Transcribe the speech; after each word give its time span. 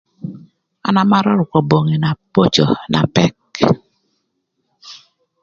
An 0.87 0.95
amarö 1.01 1.31
rukö 1.39 1.59
bongi 1.69 1.97
na 1.99 2.09
böcö 2.33 2.65
na 2.91 3.01
pëk. 3.13 3.35